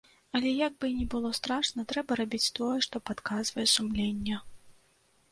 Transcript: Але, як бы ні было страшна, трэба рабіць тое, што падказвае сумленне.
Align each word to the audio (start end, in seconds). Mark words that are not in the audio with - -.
Але, 0.37 0.51
як 0.67 0.73
бы 0.83 0.87
ні 0.99 1.03
было 1.13 1.29
страшна, 1.39 1.83
трэба 1.91 2.17
рабіць 2.21 2.53
тое, 2.59 2.77
што 2.85 3.01
падказвае 3.11 3.67
сумленне. 3.75 4.39